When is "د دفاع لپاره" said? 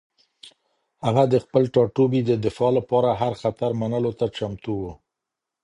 2.25-3.09